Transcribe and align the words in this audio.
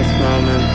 life 0.00 0.20
moment. 0.20 0.67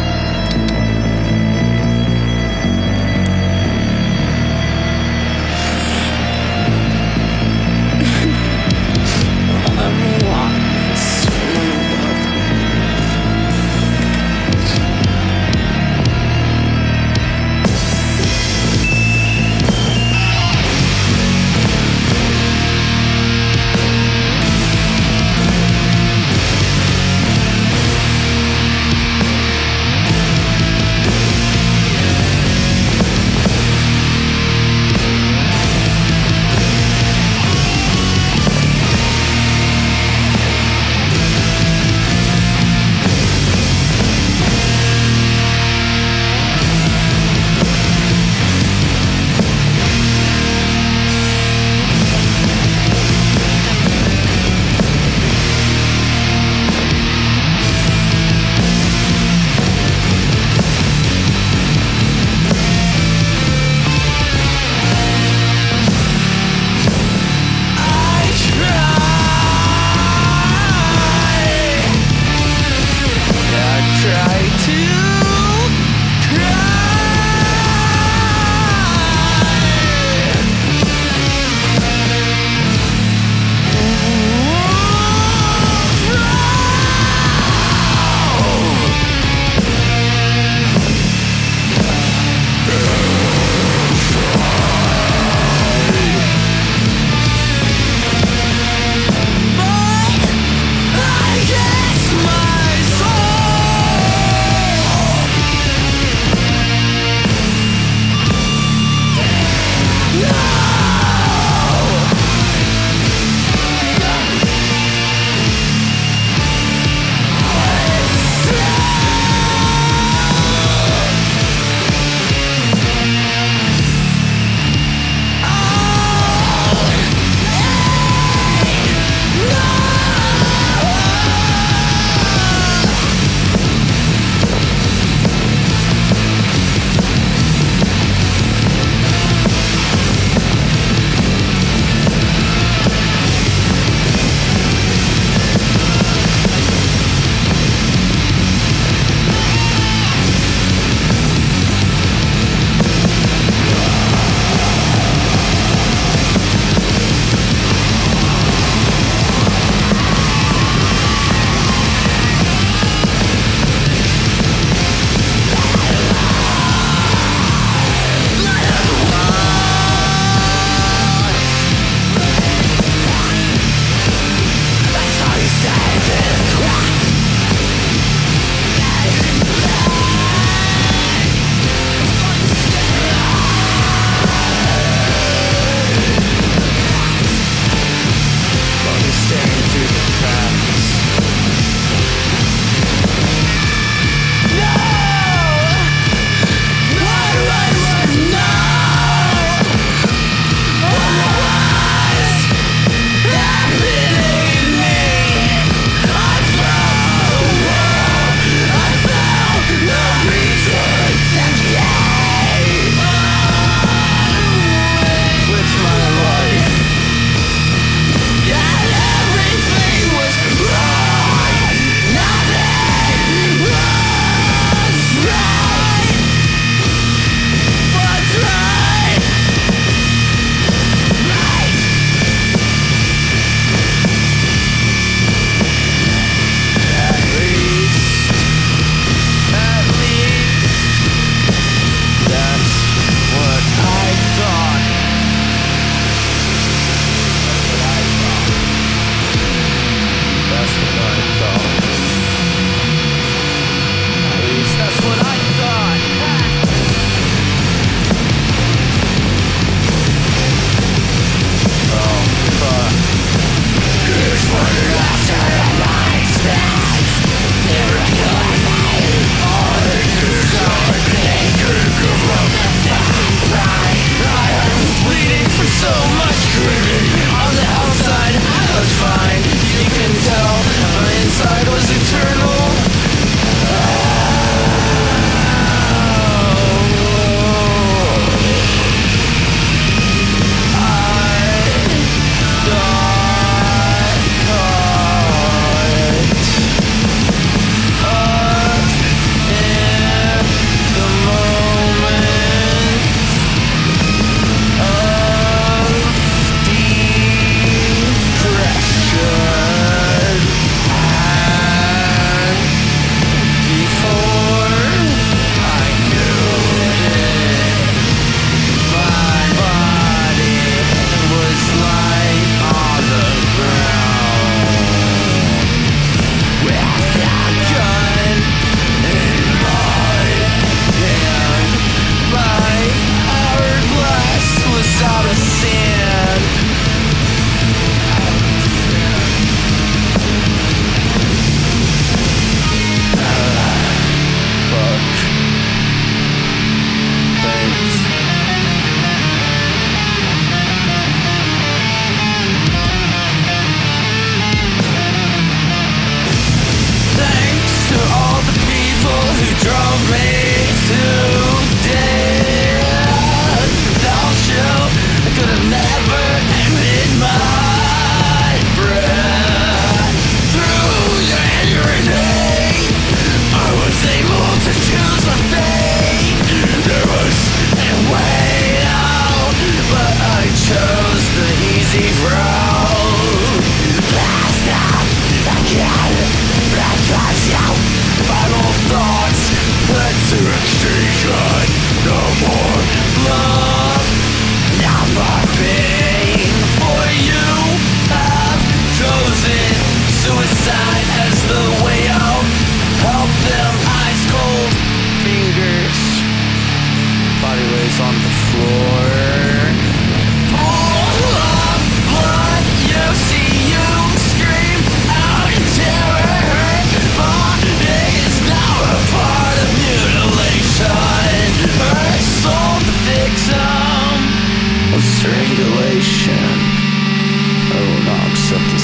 No! 110.14 110.53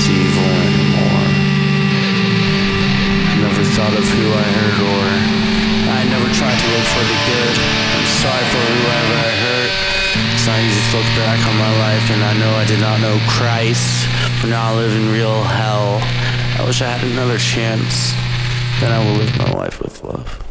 Evil 0.09 0.49
anymore. 0.65 1.25
I 3.29 3.35
never 3.45 3.63
thought 3.63 3.93
of 3.93 4.05
who 4.05 4.25
I 4.33 4.47
hurt 4.57 4.79
or 4.81 5.05
I 5.89 6.01
never 6.09 6.29
tried 6.33 6.57
to 6.57 6.67
look 6.73 6.87
for 6.89 7.05
the 7.05 7.19
good. 7.29 7.55
I'm 7.93 8.07
sorry 8.17 8.45
for 8.49 8.63
whoever 8.65 9.15
I 9.21 9.31
hurt. 9.45 9.71
Cause 10.33 10.47
I 10.49 10.57
just 10.65 10.89
look 10.93 11.09
back 11.13 11.39
on 11.45 11.55
my 11.57 11.73
life 11.85 12.05
and 12.09 12.21
I 12.23 12.33
know 12.41 12.51
I 12.55 12.65
did 12.65 12.79
not 12.81 12.99
know 13.01 13.17
Christ. 13.27 14.07
For 14.41 14.47
now 14.47 14.71
I 14.71 14.75
live 14.75 14.95
in 14.95 15.11
real 15.11 15.43
hell. 15.43 15.99
I 16.57 16.65
wish 16.65 16.81
I 16.81 16.89
had 16.89 17.05
another 17.05 17.37
chance. 17.37 18.13
Then 18.81 18.91
I 18.91 18.99
will 19.03 19.17
live 19.17 19.37
my 19.37 19.51
life 19.53 19.81
with 19.81 20.03
love. 20.03 20.48